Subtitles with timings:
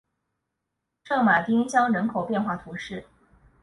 [1.03, 3.05] 圣马丁乡人口变化图示